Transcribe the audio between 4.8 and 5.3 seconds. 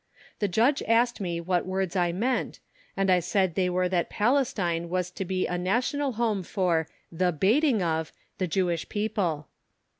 was to